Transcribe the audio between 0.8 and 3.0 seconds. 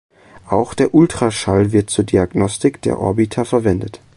Ultraschall wird zur Diagnostik der